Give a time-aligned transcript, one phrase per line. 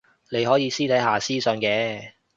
[0.31, 2.13] 你可以私底下私訊嘅